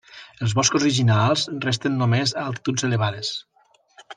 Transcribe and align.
Els 0.45 0.53
boscos 0.59 0.85
originals 0.87 1.43
resten 1.67 1.99
només 2.05 2.33
a 2.41 2.47
altituds 2.53 2.89
elevades. 2.89 3.35